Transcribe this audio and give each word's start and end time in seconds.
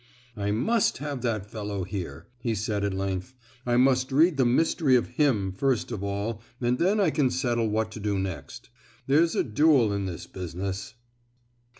"I 0.35 0.49
must 0.49 0.97
have 0.97 1.21
that 1.21 1.45
fellow 1.51 1.83
here!" 1.83 2.25
he 2.39 2.55
said 2.55 2.83
at 2.83 2.91
length; 2.91 3.35
"I 3.67 3.77
must 3.77 4.11
read 4.11 4.37
the 4.37 4.45
mystery 4.47 4.95
of 4.95 5.09
him 5.09 5.51
first 5.51 5.91
of 5.91 6.03
all, 6.03 6.41
and 6.59 6.79
then 6.79 6.99
I 6.99 7.11
can 7.11 7.29
settle 7.29 7.69
what 7.69 7.91
to 7.91 7.99
do 7.99 8.17
next. 8.17 8.71
There's 9.05 9.35
a 9.35 9.43
duel 9.43 9.93
in 9.93 10.05
this 10.07 10.25
business!" 10.25 10.95